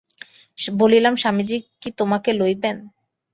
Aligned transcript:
বলিলাম, 0.73 1.13
স্বামীজি 1.15 1.57
কি 1.81 1.89
তোমাকে 1.99 2.29
লইবেন? 2.33 2.77